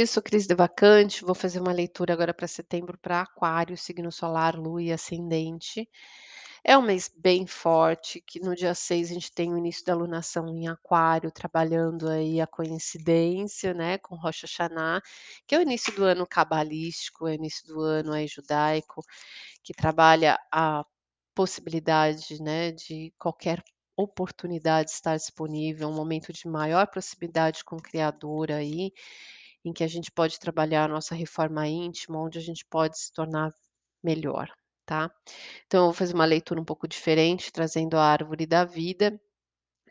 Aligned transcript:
Eu 0.00 0.06
sou 0.06 0.22
Cris 0.22 0.46
Devacante, 0.46 1.26
vou 1.26 1.34
fazer 1.34 1.60
uma 1.60 1.72
leitura 1.72 2.14
agora 2.14 2.32
para 2.32 2.48
setembro 2.48 2.96
para 2.96 3.20
Aquário, 3.20 3.76
signo 3.76 4.10
solar, 4.10 4.56
lua 4.58 4.82
e 4.82 4.90
ascendente. 4.90 5.86
É 6.64 6.78
um 6.78 6.80
mês 6.80 7.12
bem 7.14 7.46
forte, 7.46 8.18
que 8.26 8.40
no 8.40 8.56
dia 8.56 8.74
6 8.74 9.10
a 9.10 9.12
gente 9.12 9.30
tem 9.30 9.52
o 9.52 9.58
início 9.58 9.84
da 9.84 9.94
lunação 9.94 10.48
em 10.48 10.68
Aquário, 10.68 11.30
trabalhando 11.30 12.08
aí 12.08 12.40
a 12.40 12.46
coincidência, 12.46 13.74
né, 13.74 13.98
com 13.98 14.16
Rosh 14.16 14.44
Hashanah, 14.44 15.02
que 15.46 15.54
é 15.54 15.58
o 15.58 15.62
início 15.62 15.94
do 15.94 16.02
ano 16.02 16.26
cabalístico, 16.26 17.28
é 17.28 17.32
o 17.32 17.34
início 17.34 17.66
do 17.66 17.82
ano 17.82 18.14
aí 18.14 18.26
judaico, 18.26 19.02
que 19.62 19.74
trabalha 19.74 20.38
a 20.50 20.82
possibilidade, 21.34 22.42
né, 22.42 22.72
de 22.72 23.12
qualquer 23.18 23.62
oportunidade 23.94 24.92
estar 24.92 25.18
disponível, 25.18 25.90
um 25.90 25.94
momento 25.94 26.32
de 26.32 26.48
maior 26.48 26.86
proximidade 26.86 27.62
com 27.62 27.76
o 27.76 27.82
Criador 27.82 28.50
aí, 28.50 28.92
em 29.64 29.72
que 29.72 29.84
a 29.84 29.88
gente 29.88 30.10
pode 30.10 30.38
trabalhar 30.38 30.84
a 30.84 30.88
nossa 30.88 31.14
reforma 31.14 31.66
íntima, 31.66 32.20
onde 32.20 32.38
a 32.38 32.42
gente 32.42 32.64
pode 32.64 32.98
se 32.98 33.12
tornar 33.12 33.52
melhor, 34.02 34.50
tá. 34.86 35.10
Então 35.66 35.80
eu 35.80 35.86
vou 35.86 35.94
fazer 35.94 36.14
uma 36.14 36.24
leitura 36.24 36.60
um 36.60 36.64
pouco 36.64 36.88
diferente, 36.88 37.52
trazendo 37.52 37.96
a 37.96 38.04
árvore 38.04 38.46
da 38.46 38.64
vida, 38.64 39.20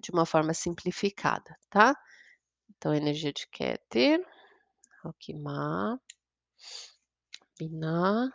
de 0.02 0.12
uma 0.12 0.26
forma 0.26 0.54
simplificada, 0.54 1.56
tá. 1.70 1.96
Então 2.78 2.94
energia 2.94 3.32
de 3.34 3.48
Keter, 3.48 4.26
Roquimá, 5.04 6.00
Biná, 7.58 8.32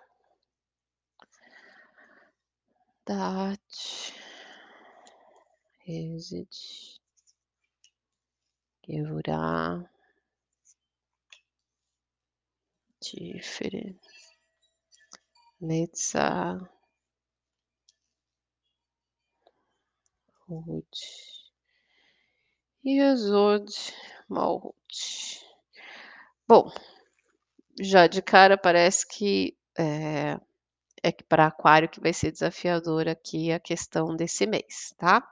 Dat, 3.07 4.15
Reset, 5.87 7.01
Gevurah 8.87 9.94
Tiferet, 13.05 13.99
Netzah, 15.61 16.59
Hut 20.49 20.95
e 22.85 23.01
Yesod 23.01 23.69
Malhut. 24.29 24.75
Bom, 26.49 26.71
já 27.81 28.07
de 28.07 28.23
cara 28.23 28.57
parece 28.57 29.07
que, 29.07 29.57
é 29.77 31.13
que 31.13 31.25
para 31.25 31.47
Aquário 31.47 31.89
que 31.89 32.01
vai 32.01 32.13
ser 32.13 32.33
desafiador 32.33 33.09
aqui 33.09 33.53
a 33.53 33.61
questão 33.61 34.17
desse 34.17 34.47
mês, 34.47 34.95
tá. 34.97 35.23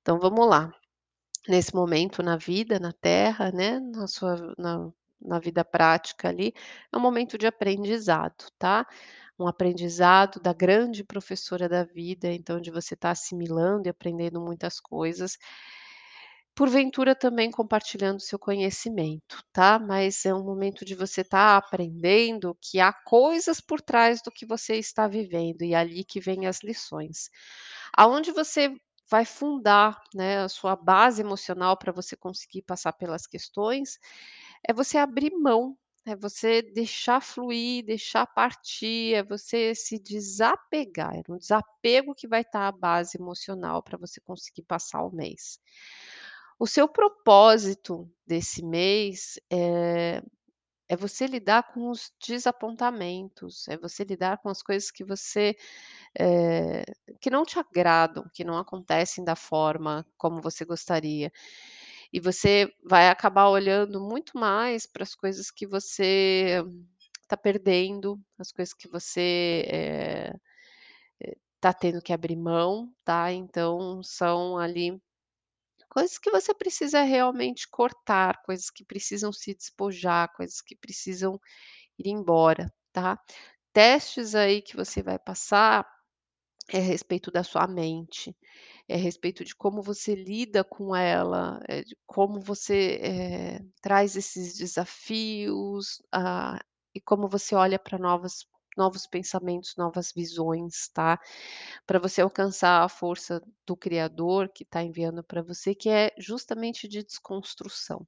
Então 0.00 0.18
vamos 0.18 0.46
lá. 0.48 0.70
Nesse 1.48 1.74
momento 1.74 2.22
na 2.22 2.36
vida, 2.36 2.78
na 2.78 2.92
Terra, 2.92 3.50
né, 3.50 3.80
na 3.80 4.06
sua 4.06 4.54
na 4.58 4.92
na 5.24 5.38
vida 5.38 5.64
prática 5.64 6.28
ali, 6.28 6.52
é 6.92 6.96
um 6.96 7.00
momento 7.00 7.38
de 7.38 7.46
aprendizado, 7.46 8.46
tá. 8.58 8.86
Um 9.38 9.46
aprendizado 9.48 10.40
da 10.40 10.52
grande 10.52 11.04
professora 11.04 11.68
da 11.68 11.84
vida, 11.84 12.32
então 12.32 12.60
de 12.60 12.70
você 12.70 12.94
estar 12.94 13.10
assimilando 13.10 13.88
e 13.88 13.90
aprendendo 13.90 14.40
muitas 14.40 14.78
coisas. 14.80 15.38
Porventura 16.54 17.14
também 17.14 17.50
compartilhando 17.50 18.20
seu 18.20 18.38
conhecimento, 18.38 19.42
tá. 19.52 19.78
Mas 19.78 20.24
é 20.26 20.34
um 20.34 20.44
momento 20.44 20.84
de 20.84 20.94
você 20.94 21.22
estar 21.22 21.56
aprendendo 21.56 22.56
que 22.60 22.78
há 22.78 22.92
coisas 22.92 23.60
por 23.60 23.80
trás 23.80 24.20
do 24.22 24.30
que 24.30 24.44
você 24.46 24.76
está 24.76 25.08
vivendo 25.08 25.62
e 25.62 25.72
é 25.72 25.76
ali 25.76 26.04
que 26.04 26.20
vem 26.20 26.46
as 26.46 26.62
lições. 26.62 27.30
Aonde 27.96 28.32
você 28.32 28.74
vai 29.10 29.24
fundar, 29.24 30.00
né, 30.14 30.38
a 30.40 30.48
sua 30.48 30.76
base 30.76 31.20
emocional 31.22 31.76
para 31.76 31.92
você 31.92 32.16
conseguir 32.16 32.62
passar 32.62 32.92
pelas 32.94 33.26
questões, 33.26 33.98
é 34.68 34.72
você 34.72 34.98
abrir 34.98 35.32
mão, 35.36 35.76
é 36.06 36.16
você 36.16 36.62
deixar 36.62 37.20
fluir, 37.22 37.84
deixar 37.84 38.26
partir, 38.26 39.14
é 39.14 39.22
você 39.22 39.74
se 39.74 39.98
desapegar, 39.98 41.14
é 41.16 41.22
no 41.28 41.38
desapego 41.38 42.14
que 42.14 42.28
vai 42.28 42.42
estar 42.42 42.68
a 42.68 42.72
base 42.72 43.18
emocional 43.20 43.82
para 43.82 43.98
você 43.98 44.20
conseguir 44.20 44.62
passar 44.64 45.02
o 45.04 45.10
mês. 45.14 45.58
O 46.58 46.66
seu 46.66 46.88
propósito 46.88 48.08
desse 48.26 48.64
mês, 48.64 49.38
eh, 49.52 50.22
é 50.88 50.96
você 50.96 51.26
lidar 51.26 51.72
com 51.72 51.90
os 51.90 52.12
desapontamentos, 52.26 53.68
é 53.68 53.76
você 53.78 54.04
lidar 54.04 54.38
com 54.38 54.48
as 54.50 54.62
coisas 54.62 54.90
que 54.90 55.04
você, 55.04 55.56
eh, 56.18 56.84
que 57.20 57.30
não 57.30 57.44
te 57.44 57.58
agradam, 57.58 58.24
que 58.34 58.44
não 58.44 58.58
acontecem 58.58 59.24
da 59.24 59.36
forma 59.36 60.06
como 60.18 60.42
você 60.42 60.64
gostaria. 60.64 61.32
E 62.12 62.20
você 62.20 62.70
vai 62.84 63.08
acabar 63.08 63.48
olhando 63.48 64.00
muito 64.00 64.38
mais 64.38 64.86
para 64.86 65.02
as 65.02 65.14
coisas 65.14 65.50
que 65.50 65.66
você 65.66 66.62
está 67.22 67.36
perdendo, 67.36 68.20
as 68.38 68.52
coisas 68.52 68.74
que 68.74 68.88
você, 68.88 69.64
está 71.56 71.72
tendo 71.72 72.02
que 72.02 72.12
abrir 72.12 72.36
mão, 72.36 72.92
tá. 73.04 73.32
Então 73.32 74.02
são 74.02 74.58
ali 74.58 75.00
coisas 75.88 76.18
que 76.18 76.30
você 76.30 76.54
precisa 76.54 77.02
realmente 77.02 77.68
cortar, 77.70 78.42
coisas 78.44 78.70
que 78.70 78.84
precisam 78.84 79.32
se 79.32 79.54
despojar, 79.54 80.32
coisas 80.34 80.60
que 80.60 80.76
precisam 80.76 81.40
ir 81.98 82.08
embora, 82.10 82.72
tá. 82.92 83.18
Testes 83.72 84.34
aí 84.34 84.62
que 84.62 84.76
você 84.76 85.02
vai 85.02 85.18
passar, 85.18 85.86
é 86.68 86.78
a 86.78 86.82
respeito 86.82 87.30
da 87.30 87.44
sua 87.44 87.66
mente, 87.68 88.36
é 88.88 88.94
a 88.96 88.98
respeito 88.98 89.44
de 89.44 89.54
como 89.54 89.82
você 89.82 90.14
lida 90.14 90.64
com 90.64 90.94
ela, 90.96 91.60
eh, 91.68 91.82
de 91.84 91.96
como 92.06 92.40
você, 92.40 92.98
eh, 93.02 93.60
traz 93.82 94.16
esses 94.16 94.56
desafios, 94.56 96.02
ah, 96.12 96.58
e 96.94 97.00
como 97.00 97.28
você 97.28 97.54
olha 97.54 97.78
para 97.78 97.98
novas 97.98 98.46
novos 98.76 99.06
pensamentos, 99.06 99.74
novas 99.76 100.12
visões, 100.16 100.88
tá. 100.94 101.20
Para 101.86 101.98
você 101.98 102.22
alcançar 102.22 102.84
a 102.84 102.88
força 102.88 103.42
do 103.66 103.76
criador 103.76 104.48
que 104.54 104.64
está 104.64 104.82
enviando 104.82 105.22
para 105.24 105.42
você, 105.42 105.74
que 105.74 105.88
é 105.90 106.10
justamente 106.18 106.88
de 106.88 107.02
desconstrução. 107.04 108.06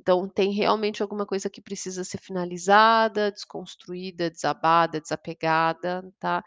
Então 0.00 0.28
tem 0.28 0.52
realmente 0.52 1.02
alguma 1.02 1.26
coisa 1.26 1.50
que 1.50 1.60
precisa 1.62 2.04
ser 2.04 2.18
finalizada, 2.20 3.32
desconstruída, 3.32 4.30
desabada, 4.30 5.00
desapegada, 5.00 6.02
tá. 6.20 6.44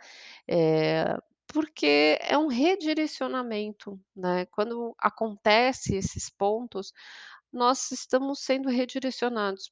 Eh, 0.47 1.17
porque 1.53 2.17
é 2.22 2.38
um 2.38 2.47
redirecionamento, 2.47 4.00
né, 4.16 4.45
quando 4.47 4.95
acontece 5.00 5.95
esses 5.95 6.29
pontos, 6.29 6.94
nós 7.53 7.91
estamos 7.91 8.39
sendo 8.41 8.69
redirecionados 8.69 9.72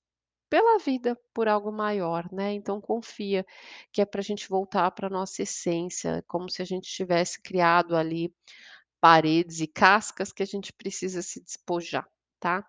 pela 0.49 0.79
vida, 0.79 1.17
por 1.33 1.47
algo 1.47 1.71
maior, 1.71 2.27
né, 2.31 2.53
então 2.53 2.81
confia, 2.81 3.45
que 3.93 4.01
é 4.01 4.05
para 4.05 4.21
a 4.21 4.23
gente 4.23 4.49
voltar 4.49 4.91
para 4.91 5.09
nossa 5.09 5.43
essência, 5.43 6.23
como 6.27 6.49
se 6.49 6.61
a 6.61 6.65
gente 6.65 6.89
tivesse 6.91 7.41
criado 7.41 7.95
ali 7.95 8.33
paredes 9.01 9.61
e 9.61 9.67
cascas 9.67 10.31
que 10.33 10.43
a 10.43 10.45
gente 10.45 10.73
precisa 10.73 11.21
se 11.21 11.41
despojar, 11.43 12.07
tá. 12.39 12.65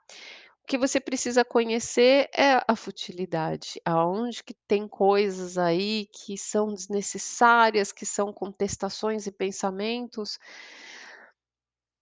Que 0.70 0.78
você 0.78 1.00
precisa 1.00 1.44
conhecer 1.44 2.30
é 2.32 2.62
a 2.64 2.76
futilidade, 2.76 3.80
aonde 3.84 4.44
que 4.44 4.54
tem 4.68 4.86
coisas 4.86 5.58
aí 5.58 6.06
que 6.06 6.38
são 6.38 6.72
desnecessárias, 6.72 7.90
que 7.90 8.06
são 8.06 8.32
contestações 8.32 9.26
e 9.26 9.32
pensamentos 9.32 10.38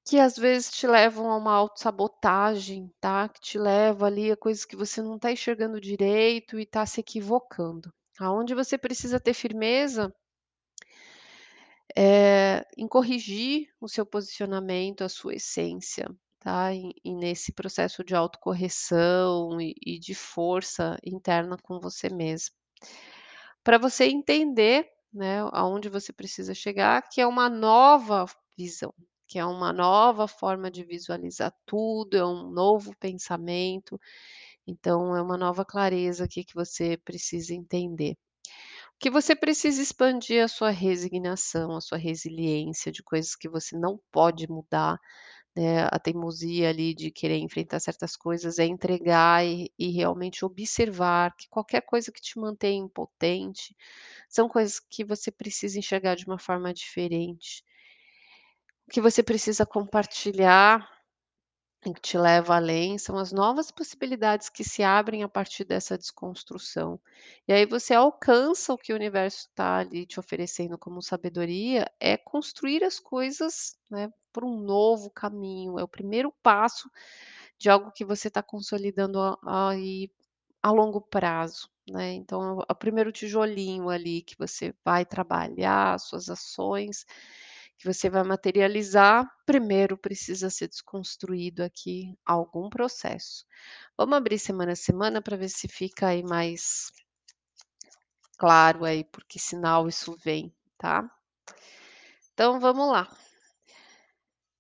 que 0.04 0.18
às 0.18 0.36
vezes 0.36 0.70
te 0.70 0.86
levam 0.86 1.30
a 1.30 1.38
uma 1.38 1.54
autossabotagem, 1.54 2.93
tá, 3.00 3.31
que 3.31 3.40
te 3.40 3.58
leva 3.58 4.04
ali 4.04 4.31
a 4.31 4.37
coisas 4.37 4.66
que 4.66 4.76
você 4.76 5.00
não 5.00 5.16
está 5.16 5.32
enxergando 5.32 5.81
direito 5.81 6.58
e 6.58 6.64
está 6.64 6.84
se 6.84 7.00
equivocando. 7.00 7.90
Aonde 8.20 8.54
você 8.54 8.76
precisa 8.76 9.19
ter 9.19 9.32
firmeza 9.32 10.14
eh, 11.96 12.62
em 12.76 12.87
corrigir 12.87 13.69
o 13.81 13.88
seu 13.88 14.04
posicionamento, 14.04 15.04
a 15.04 15.08
sua 15.08 15.37
essência, 15.37 16.06
tá, 16.48 16.74
e 16.74 16.92
e 17.04 17.14
nesse 17.14 17.52
processo 17.52 18.04
de 18.04 18.14
autocorreção 18.14 19.60
e 19.60 19.74
e 19.86 19.98
de 19.98 20.14
força 20.14 20.96
interna 21.04 21.56
com 21.62 21.80
você 21.80 22.08
mesmo. 22.10 22.54
Para 23.64 23.78
você 23.78 24.06
entender, 24.06 24.86
né, 25.12 25.40
aonde 25.52 25.88
você 25.88 26.12
precisa 26.12 26.54
chegar, 26.54 27.02
que 27.08 27.20
é 27.20 27.26
uma 27.26 27.48
nova 27.48 28.26
visão, 28.56 28.92
que 29.26 29.38
é 29.38 29.44
uma 29.44 29.72
nova 29.72 30.26
forma 30.26 30.70
de 30.70 30.84
visualizar 30.84 31.52
tudo, 31.66 32.16
é 32.16 32.24
um 32.24 32.50
novo 32.50 32.92
pensamento, 32.98 33.98
então 34.66 35.16
é 35.16 35.22
uma 35.22 35.36
nova 35.38 35.64
clareza 35.64 36.24
aqui 36.24 36.44
que 36.44 36.54
você 36.54 36.96
precisa 36.98 37.54
entender. 37.54 38.16
Que 39.00 39.10
você 39.10 39.34
precisa 39.36 39.82
expandir 39.82 40.44
a 40.44 40.48
sua 40.48 40.70
resignação, 40.70 41.76
a 41.76 41.80
sua 41.80 41.98
resiliência 41.98 42.92
de 42.92 43.02
coisas 43.02 43.36
que 43.36 43.48
você 43.48 43.76
não 43.78 44.00
pode 44.12 44.48
mudar, 44.50 44.98
né, 45.56 45.84
a 45.90 45.98
teimosia 45.98 46.68
ali 46.70 46.94
de 46.94 47.10
querer 47.10 47.38
enfrentar 47.38 47.80
certas 47.80 48.16
coisas, 48.16 48.58
é 48.58 48.66
entregar 48.66 49.44
e 49.46 49.70
e 49.78 49.90
realmente 49.90 50.44
observar 50.44 51.34
que 51.36 51.48
qualquer 51.48 51.82
coisa 51.82 52.12
que 52.12 52.20
te 52.22 52.38
mantém 52.38 52.80
impotente, 52.80 53.76
são 54.28 54.48
coisas 54.48 54.80
que 54.80 55.04
você 55.04 55.30
precisa 55.32 55.78
enxergar 55.78 56.16
de 56.16 56.26
uma 56.26 56.38
forma 56.38 56.72
diferente. 56.74 57.62
Que 58.90 59.00
você 59.00 59.22
precisa 59.22 59.66
compartilhar 59.66 60.88
que 61.82 62.00
te 62.00 62.19
leva 62.19 62.56
além, 62.56 62.98
são 62.98 63.16
as 63.19 63.32
novas 63.32 63.70
possibilidades 63.70 64.48
que 64.48 64.64
se 64.64 64.82
abrem 64.82 65.22
a 65.22 65.28
partir 65.28 65.64
dessa 65.64 65.96
desconstrução. 65.96 67.00
E 67.46 67.52
aí 67.52 67.64
você 67.66 67.94
alcança 67.94 68.72
o 68.72 68.78
que 68.78 68.92
o 68.92 68.96
universo 68.96 69.48
está 69.48 69.78
ali 69.78 70.04
te 70.06 70.19
oferecendo 70.20 70.76
como 70.76 71.00
sabedoria, 71.02 71.90
é 72.00 72.16
construir 72.16 72.82
as 72.84 72.98
coisas, 72.98 73.76
né, 73.90 74.10
por 74.32 74.44
um 74.44 74.58
novo 74.60 75.10
caminho, 75.10 75.78
é 75.78 75.84
o 75.84 75.88
primeiro 75.88 76.32
passo 76.42 76.90
de 77.58 77.70
algo 77.70 77.92
que 77.92 78.04
você 78.04 78.28
está 78.28 78.42
consolidando 78.42 79.20
a 79.20 79.70
aí 79.70 80.10
a 80.62 80.70
longo 80.72 81.00
prazo, 81.00 81.70
né, 81.88 82.12
então 82.14 82.60
é 82.69 82.72
o 82.72 82.76
primeiro 82.76 83.12
tijolinho 83.12 83.88
ali 83.90 84.22
que 84.22 84.36
você 84.38 84.74
vai 84.84 85.04
trabalhar 85.06 85.94
as 85.94 86.04
suas 86.04 86.28
ações, 86.28 87.06
que 87.78 87.86
você 87.86 88.10
vai 88.10 88.25
materializar, 88.25 89.25
primeiro 89.46 89.96
precisa 89.96 90.50
ser 90.50 90.69
desconstruído 90.69 91.62
aqui 91.62 92.12
algum 92.26 92.69
processo. 92.69 93.44
Vamos 93.96 94.16
abrir 94.16 94.38
semana 94.38 94.72
a 94.72 94.76
semana 94.76 95.22
para 95.22 95.36
ver 95.36 95.48
se 95.48 95.69
fica 95.69 96.08
aí 96.08 96.22
mais 96.22 96.90
claro 98.36 98.84
aí 98.84 99.04
por 99.04 99.25
que 99.25 99.38
sinal 99.38 99.88
isso 99.88 100.16
vem, 100.25 100.52
tá. 100.76 101.08
Então 102.32 102.58
vamos 102.58 102.90
lá. 102.90 103.08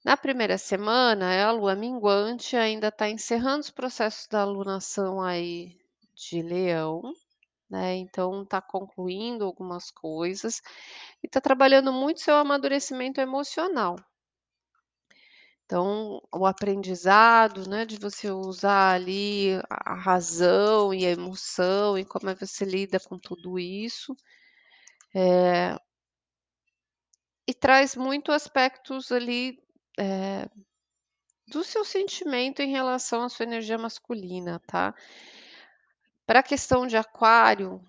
Na 0.04 0.16
primeira 0.16 0.56
semana 0.56 1.44
a 1.44 1.50
lua 1.50 1.74
minguante, 1.74 2.56
ainda 2.56 2.88
está 2.88 3.08
encerrando 3.08 3.60
os 3.60 3.70
processos 3.70 4.28
da 4.28 4.40
alunação 4.42 5.20
aí 5.20 5.76
de 6.14 6.40
Leão, 6.40 7.02
né, 7.70 7.96
então 7.96 8.42
está 8.42 8.60
concluindo 8.62 9.44
algumas 9.44 9.90
coisas 9.90 10.60
e 11.22 11.26
está 11.28 11.40
trabalhando 11.40 11.92
muito 11.92 12.20
seu 12.20 12.36
amadurecimento 12.36 13.20
emocional. 13.20 13.96
Então, 15.70 16.22
o 16.34 16.46
aprendizado, 16.46 17.68
né, 17.68 17.84
de 17.84 17.98
você 17.98 18.30
usar 18.30 18.94
ali 18.94 19.50
a 19.68 19.92
razão 19.94 20.94
e 20.94 21.04
a 21.04 21.10
emoção 21.10 21.98
e 21.98 22.06
como 22.06 22.30
é 22.30 22.34
que 22.34 22.46
você 22.46 22.64
lida 22.64 22.98
com 22.98 23.18
tudo 23.18 23.58
isso. 23.58 24.16
Eh 25.14 25.76
e 27.48 27.54
traz 27.54 27.96
muito 27.96 28.30
aspectos 28.30 29.10
ali, 29.10 29.58
eh, 29.98 30.46
do 31.48 31.64
seu 31.64 31.84
sentimento 31.84 32.60
em 32.62 32.70
relação 32.70 33.22
à 33.24 33.28
sua 33.28 33.44
energia 33.44 33.78
masculina, 33.78 34.60
tá. 34.66 34.94
Pra 36.28 36.42
questão 36.42 36.86
de 36.86 36.94
aquário 36.94 37.80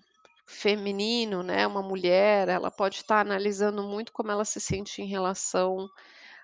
feminino, 0.46 1.42
né, 1.42 1.66
uma 1.66 1.82
mulher, 1.82 2.48
ela 2.48 2.70
pode 2.70 2.96
estar 2.96 3.20
analisando 3.20 3.82
muito 3.82 4.10
como 4.14 4.30
ela 4.32 4.46
se 4.46 4.58
sente 4.58 5.02
em 5.02 5.06
relação, 5.06 5.86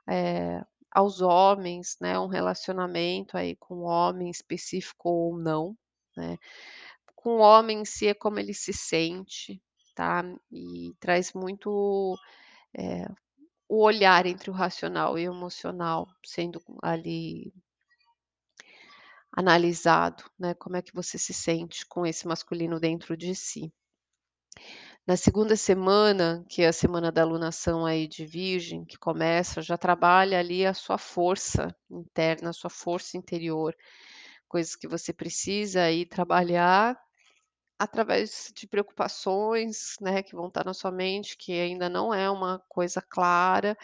eh, 0.09 0.63
aos 0.93 1.21
homens, 1.23 1.97
né, 2.01 2.19
um 2.19 2.27
relacionamento 2.29 3.37
aí 3.39 3.57
com 3.57 3.77
um 3.77 3.85
homem 3.85 4.31
específico 4.31 5.09
ou 5.11 5.39
não, 5.39 5.77
né. 6.17 6.39
Com 7.17 7.37
o 7.39 7.41
homem 7.41 7.81
em 7.83 7.85
si 7.87 8.09
é 8.09 8.15
como 8.15 8.39
ele 8.41 8.55
se 8.55 8.73
sente, 8.73 9.63
tá, 9.95 10.25
e 10.53 10.95
traz 11.01 11.33
muito, 11.35 12.17
eh, 12.79 13.09
o 13.69 13.83
olhar 13.85 14.27
entre 14.27 14.51
o 14.51 14.55
racional 14.55 15.19
e 15.19 15.29
o 15.29 15.35
emocional 15.35 16.09
sendo 16.25 16.63
ali 16.83 17.53
analisado, 19.37 20.25
né, 20.39 20.55
como 20.55 20.77
é 20.77 20.83
que 20.83 20.95
você 20.95 21.19
se 21.19 21.35
sente 21.35 21.87
com 21.87 22.07
esse 22.07 22.27
masculino 22.29 22.81
dentro 22.81 23.17
de 23.17 23.35
si. 23.37 23.73
Na 25.07 25.17
segunda 25.17 25.55
semana, 25.57 26.45
que 26.49 26.63
é 26.63 26.67
a 26.69 26.73
semana 26.73 27.13
da 27.13 27.23
alunação 27.23 27.87
aí 27.87 28.09
de 28.09 28.27
virgem, 28.27 28.85
que 28.85 28.99
começa, 28.99 29.63
já 29.63 29.79
trabalha 29.79 30.39
ali 30.41 30.67
a 30.67 30.75
sua 30.75 30.99
força 30.99 31.73
interna, 31.89 32.51
a 32.51 32.53
sua 32.53 32.69
força 32.71 33.17
interior, 33.17 33.73
coisas 34.49 34.77
que 34.77 34.89
você 34.89 35.13
precisa 35.13 35.83
aí 35.83 36.07
trabalhar, 36.07 36.99
através 37.79 38.53
de 38.57 38.67
preocupações, 38.69 39.97
né, 40.01 40.23
que 40.23 40.37
vão 40.37 40.49
estar 40.49 40.65
na 40.65 40.75
sua 40.75 40.93
mente, 40.93 41.37
que 41.39 41.53
ainda 41.53 41.89
não 41.91 42.15
é 42.15 42.31
uma 42.31 42.61
coisa 42.69 43.03
clara, 43.03 43.77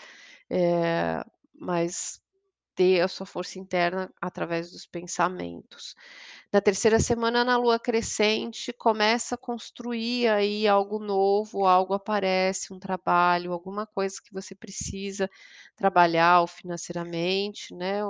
eh, 0.50 1.24
mas 1.54 2.21
ter 2.74 3.00
a 3.00 3.08
sua 3.08 3.26
força 3.26 3.58
interna 3.58 4.12
através 4.20 4.70
dos 4.72 4.86
pensamentos. 4.86 5.94
Na 6.52 6.60
terceira 6.60 7.00
semana, 7.00 7.44
na 7.44 7.56
lua 7.56 7.78
crescente, 7.80 8.72
começa 8.72 9.34
a 9.34 9.38
construir 9.38 10.28
aí 10.28 10.68
algo 10.68 10.98
novo, 10.98 11.66
algo 11.66 11.94
aparece, 11.94 12.72
um 12.72 12.78
trabalho, 12.78 13.52
alguma 13.52 13.86
coisa 13.86 14.16
que 14.22 14.32
você 14.32 14.54
precisa 14.54 15.28
trabalhar 15.76 16.46
financeiramente, 16.48 17.74
né, 17.74 18.00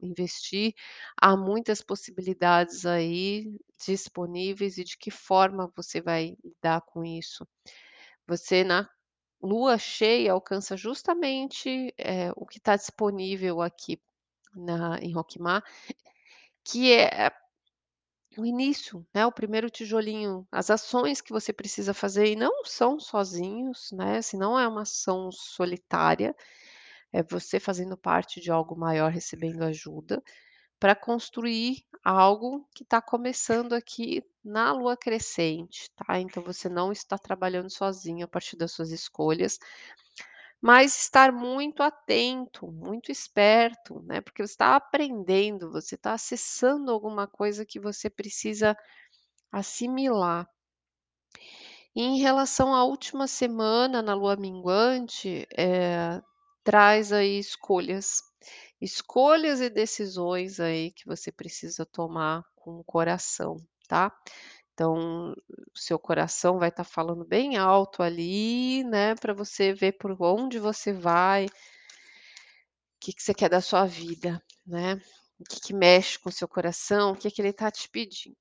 investir. 0.00 0.74
Há 1.20 1.36
muitas 1.36 1.82
possibilidades 1.82 2.86
aí 2.86 3.46
disponíveis 3.86 4.78
e 4.78 4.84
de 4.84 4.96
que 4.98 5.10
forma 5.10 5.70
você 5.76 6.00
vai 6.00 6.36
lidar 6.44 6.82
com 6.82 7.04
isso. 7.04 7.46
Você 8.26 8.64
na 8.64 8.88
lua 9.42 9.78
cheia 9.78 10.32
alcança 10.32 10.76
justamente, 10.76 11.94
eh, 11.98 12.30
o 12.36 12.46
que 12.46 12.58
está 12.58 12.76
disponível 12.76 13.62
aqui 13.62 14.00
na 14.54 14.98
em 15.00 15.12
Roquemar, 15.12 15.62
que 16.64 16.92
é 16.92 17.30
o 18.36 18.44
início, 18.44 19.06
né, 19.14 19.26
o 19.26 19.32
primeiro 19.32 19.70
tijolinho, 19.70 20.46
as 20.52 20.70
ações 20.70 21.20
que 21.20 21.32
você 21.32 21.52
precisa 21.52 21.94
fazer 21.94 22.26
e 22.32 22.36
não 22.36 22.64
são 22.64 23.00
sozinhos, 23.00 23.90
né, 23.92 24.22
se 24.22 24.36
não 24.36 24.58
é 24.58 24.68
uma 24.68 24.82
ação 24.82 25.30
solitária, 25.32 26.34
é 27.12 27.22
você 27.22 27.60
fazendo 27.60 27.96
parte 27.96 28.40
de 28.40 28.50
algo 28.50 28.76
maior, 28.76 29.10
recebendo 29.12 29.62
ajuda, 29.64 30.22
pra 30.80 30.94
construir 30.94 31.84
algo 32.04 32.66
que 32.74 32.82
está 32.84 33.02
começando 33.02 33.72
aqui 33.74 34.22
na 34.44 34.72
lua 34.72 34.96
crescente, 34.96 35.90
tá. 35.96 36.20
Então 36.20 36.42
você 36.42 36.68
não 36.68 36.92
está 36.92 37.18
trabalhando 37.18 37.70
sozinho 37.70 38.24
a 38.24 38.28
partir 38.28 38.56
das 38.56 38.72
suas 38.72 38.90
escolhas, 38.92 39.58
mas 40.60 40.96
estar 40.96 41.32
muito 41.32 41.82
atento, 41.82 42.66
muito 42.70 43.10
esperto, 43.12 44.00
né, 44.02 44.20
porque 44.20 44.42
você 44.44 44.52
está 44.52 44.74
aprendendo, 44.76 45.70
você 45.70 45.94
está 45.94 46.12
acessando 46.14 46.90
alguma 46.92 47.26
coisa 47.28 47.64
que 47.64 47.78
você 47.80 48.10
precisa 48.10 48.76
assimilar. 49.52 50.48
E 51.94 52.02
em 52.02 52.18
relação 52.18 52.74
à 52.74 52.84
última 52.84 53.26
semana 53.26 54.00
na 54.02 54.14
lua 54.14 54.36
minguante, 54.36 55.46
eh, 55.56 56.20
traz 56.64 57.12
aí 57.12 57.38
escolhas, 57.38 58.22
escolhas 58.80 59.60
e 59.60 59.68
decisões 59.70 60.60
aí 60.60 60.92
que 60.92 61.06
você 61.06 61.32
precisa 61.32 61.84
tomar 61.84 62.44
com 62.56 62.78
o 62.78 62.84
coração, 62.84 63.56
tá. 63.88 64.12
Então, 64.72 65.32
o 65.74 65.78
seu 65.78 65.98
coração 65.98 66.58
vai 66.58 66.68
estar 66.68 66.84
falando 66.84 67.24
bem 67.24 67.56
alto 67.56 68.02
ali, 68.02 68.84
né, 68.84 69.14
pra 69.16 69.34
você 69.34 69.72
ver 69.72 69.92
por 69.98 70.16
onde 70.20 70.58
você 70.58 70.92
vai 70.92 71.46
que 73.00 73.12
que 73.12 73.22
você 73.22 73.34
quer 73.34 73.48
da 73.48 73.60
sua 73.60 73.86
vida, 73.86 74.42
né, 74.66 75.00
o 75.38 75.44
que 75.44 75.60
que 75.60 75.74
mexe 75.74 76.18
com 76.18 76.28
o 76.28 76.32
seu 76.32 76.46
coração, 76.48 77.12
o 77.12 77.16
que 77.16 77.30
que 77.30 77.40
ele 77.40 77.48
está 77.48 77.70
te 77.70 77.88
pedindo. 77.88 78.36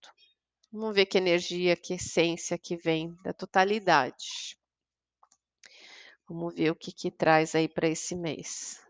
Vamos 0.71 0.95
ver 0.95 1.05
que 1.05 1.17
energia, 1.17 1.75
que 1.75 1.93
essência 1.93 2.57
que 2.57 2.75
vem 2.75 3.15
da 3.23 3.33
totalidade. 3.33 4.57
Vamos 6.27 6.53
ver 6.53 6.71
o 6.71 6.75
que 6.75 6.91
que 6.91 7.09
traz 7.09 7.55
aí 7.55 7.67
pra 7.69 7.87
esse 7.87 8.15
mês. 8.15 8.85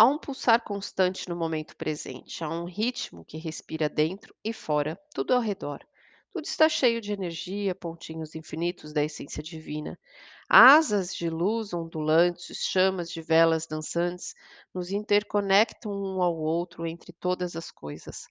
Há 0.00 0.06
um 0.06 0.16
pulsar 0.16 0.64
constante 0.64 1.28
no 1.28 1.36
momento 1.36 1.76
presente, 1.76 2.42
há 2.42 2.48
um 2.48 2.64
ritmo 2.64 3.22
que 3.22 3.36
respira 3.36 3.86
dentro 3.86 4.34
e 4.42 4.50
fora, 4.50 4.98
tudo 5.14 5.34
ao 5.34 5.42
redor. 5.42 5.86
Tudo 6.32 6.46
está 6.46 6.70
cheio 6.70 7.02
de 7.02 7.12
energia, 7.12 7.74
pontinhos 7.74 8.34
infinitos 8.34 8.94
da 8.94 9.04
essência 9.04 9.42
divina. 9.42 10.00
Asas 10.48 11.14
de 11.14 11.28
luz 11.28 11.74
ondulantes, 11.74 12.64
chamas 12.64 13.10
de 13.10 13.20
velas 13.20 13.66
dançantes, 13.66 14.34
nos 14.72 14.90
interconectam 14.90 15.92
um 15.92 16.22
ao 16.22 16.34
outro 16.34 16.86
entre 16.86 17.12
todas 17.12 17.54
as 17.54 17.70
coisas. 17.70 18.26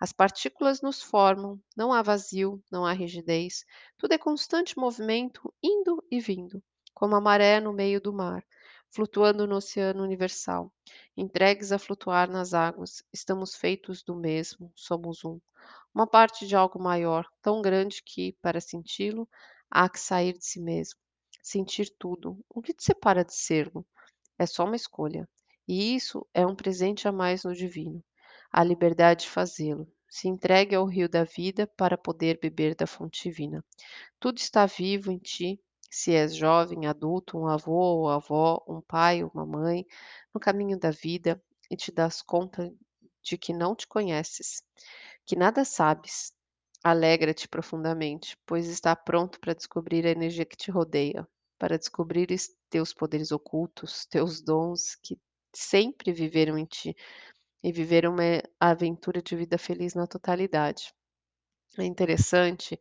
As 0.00 0.12
partículas 0.12 0.82
nos 0.82 1.00
formam, 1.00 1.56
não 1.76 1.92
há 1.92 2.02
vazio, 2.02 2.60
não 2.68 2.84
há 2.84 2.92
rigidez, 2.92 3.64
tudo 3.96 4.10
é 4.10 4.18
constante 4.18 4.76
movimento, 4.76 5.54
indo 5.62 6.02
e 6.10 6.18
vindo, 6.18 6.60
como 6.92 7.14
a 7.14 7.20
maré 7.20 7.60
no 7.60 7.72
meio 7.72 8.00
do 8.00 8.12
mar, 8.12 8.44
flutuando 8.90 9.46
no 9.46 9.56
oceano 9.56 10.02
universal. 10.02 10.70
Entregues 11.16 11.72
a 11.72 11.78
flutuar 11.78 12.30
nas 12.30 12.54
águas, 12.54 13.02
estamos 13.12 13.54
feitos 13.54 14.02
do 14.02 14.14
mesmo, 14.14 14.72
somos 14.74 15.24
um. 15.24 15.38
Uma 15.94 16.06
parte 16.06 16.46
de 16.46 16.56
algo 16.56 16.82
maior, 16.82 17.26
tão 17.42 17.60
grande 17.60 18.02
que, 18.02 18.32
para 18.40 18.60
senti-lo, 18.60 19.28
há 19.70 19.88
que 19.88 20.00
sair 20.00 20.32
de 20.32 20.44
si 20.44 20.60
mesmo. 20.60 20.98
Sentir 21.42 21.94
tudo, 21.98 22.38
o 22.48 22.62
que 22.62 22.72
te 22.72 22.84
separa 22.84 23.24
de 23.24 23.34
ser-lo? 23.34 23.86
É 24.38 24.46
só 24.46 24.64
uma 24.64 24.76
escolha. 24.76 25.28
E 25.68 25.94
isso 25.94 26.26
é 26.32 26.46
um 26.46 26.56
presente 26.56 27.06
a 27.06 27.12
mais 27.12 27.44
no 27.44 27.54
divino, 27.54 28.02
a 28.50 28.64
liberdade 28.64 29.24
de 29.24 29.30
fazê-lo. 29.30 29.86
Se 30.08 30.28
entregue 30.28 30.74
ao 30.74 30.86
rio 30.86 31.08
da 31.08 31.24
vida 31.24 31.66
para 31.76 31.98
poder 31.98 32.38
beber 32.40 32.74
da 32.74 32.86
fonte 32.86 33.24
divina. 33.24 33.64
Tudo 34.18 34.38
está 34.38 34.66
vivo 34.66 35.10
em 35.12 35.18
ti, 35.18 35.60
se 35.92 36.14
és 36.14 36.34
jovem, 36.34 36.86
adulto, 36.86 37.38
um 37.38 37.46
avô 37.46 37.72
ou 37.74 38.08
avó, 38.08 38.64
um 38.66 38.80
pai, 38.80 39.22
uma 39.22 39.44
mãe, 39.44 39.86
no 40.34 40.40
caminho 40.40 40.78
da 40.78 40.90
vida 40.90 41.40
e 41.70 41.76
te 41.76 41.92
dás 41.92 42.22
conta 42.22 42.72
de 43.22 43.36
que 43.36 43.52
não 43.52 43.76
te 43.76 43.86
conheces, 43.86 44.62
que 45.26 45.36
nada 45.36 45.66
sabes, 45.66 46.32
alegra-te 46.82 47.46
profundamente, 47.46 48.38
pois 48.46 48.68
está 48.68 48.96
pronto 48.96 49.38
para 49.38 49.54
descobrir 49.54 50.06
a 50.06 50.10
energia 50.10 50.46
que 50.46 50.56
te 50.56 50.70
rodeia, 50.70 51.28
para 51.58 51.76
descobrires 51.78 52.48
teus 52.70 52.94
poderes 52.94 53.30
ocultos, 53.30 54.06
teus 54.06 54.40
dons 54.40 54.96
que 54.96 55.20
sempre 55.54 56.10
viveram 56.10 56.56
em 56.56 56.64
ti 56.64 56.96
e 57.62 57.70
viver 57.70 58.08
uma 58.08 58.42
aventura 58.58 59.20
de 59.20 59.36
vida 59.36 59.58
feliz 59.58 59.94
na 59.94 60.06
totalidade. 60.06 60.92
É 61.78 61.84
interessante, 61.84 62.80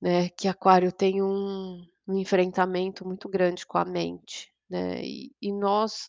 né, 0.00 0.28
que 0.28 0.46
Aquário 0.46 0.92
tem 0.92 1.22
um 1.22 1.84
um 2.08 2.18
enfrentamento 2.18 3.06
muito 3.06 3.28
grande 3.28 3.66
com 3.66 3.78
a 3.78 3.84
mente, 3.84 4.52
né, 4.70 5.02
e 5.04 5.32
e 5.42 5.52
nós 5.52 6.08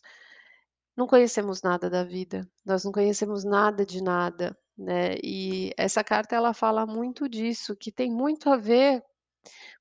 não 0.96 1.06
conhecemos 1.06 1.62
nada 1.62 1.90
da 1.90 2.04
vida, 2.04 2.48
nós 2.64 2.84
não 2.84 2.92
conhecemos 2.92 3.44
nada 3.44 3.86
de 3.86 4.02
nada, 4.02 4.56
né, 4.78 5.16
e 5.24 5.72
essa 5.76 6.04
carta 6.04 6.36
ela 6.36 6.54
fala 6.54 6.86
muito 6.86 7.28
disso, 7.28 7.76
que 7.76 7.92
tem 7.92 8.10
muito 8.12 8.50
a 8.50 8.56
ver 8.56 9.02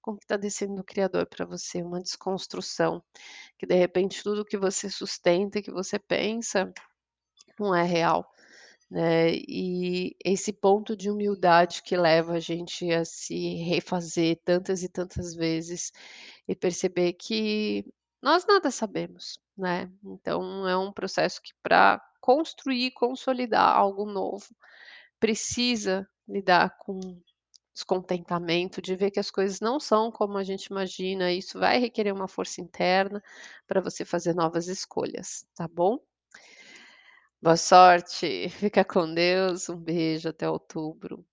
com 0.02 0.12
o 0.14 0.18
que 0.18 0.24
está 0.26 0.38
descendo 0.38 0.76
do 0.76 0.84
criador 0.84 1.28
para 1.28 1.46
você, 1.46 1.82
uma 1.84 2.02
desconstrução, 2.02 3.04
que 3.58 3.66
de 3.68 3.76
repente 3.76 4.24
tudo 4.24 4.46
que 4.46 4.58
você 4.58 4.90
sustenta, 4.90 5.62
que 5.62 5.72
você 5.72 6.00
pensa, 6.00 6.72
não 7.60 7.76
é 7.76 7.84
real, 7.84 8.30
né, 8.92 9.32
e 9.36 10.16
esse 10.26 10.54
ponto 10.54 10.96
de 10.98 11.10
humildade 11.12 11.84
que 11.84 11.96
leva 11.98 12.34
a 12.36 12.40
gente 12.40 12.92
a 12.92 13.06
se 13.06 13.56
refazer 13.64 14.40
tantas 14.46 14.84
e 14.84 14.90
tantas 14.90 15.36
vezes, 15.36 15.92
e 16.48 16.56
perceber 16.56 17.14
que 17.14 17.86
nós 18.22 18.46
nada 18.48 18.72
sabemos, 18.72 19.40
né, 19.58 19.92
então 20.04 20.68
é 20.68 20.78
um 20.78 20.92
processo 20.94 21.42
que 21.42 21.54
pra 21.64 22.02
construir 22.22 22.92
consolidar 22.92 23.76
algo 23.78 24.06
novo, 24.06 24.48
precisa 25.20 26.08
lidar 26.28 26.78
com 26.80 27.00
descontentamento, 27.74 28.82
de 28.82 28.96
ver 28.96 29.12
que 29.12 29.20
as 29.22 29.32
coisas 29.32 29.60
não 29.62 29.80
são 29.80 30.12
como 30.12 30.38
a 30.38 30.44
gente 30.44 30.66
imagina, 30.68 31.32
isso 31.34 31.60
vai 31.60 31.80
requerer 31.80 32.14
uma 32.14 32.28
força 32.28 32.62
interna, 32.62 33.24
para 33.68 33.82
você 33.82 34.06
fazer 34.06 34.36
novas 34.36 34.68
escolhas, 34.68 35.46
tá 35.56 35.68
bom? 35.68 36.00
Boa 37.42 37.58
sorte, 37.58 38.48
fica 38.50 38.84
com 38.86 39.14
Deus, 39.14 39.68
um 39.70 39.76
beijo, 39.76 40.30
até 40.30 40.50
outubro. 40.50 41.26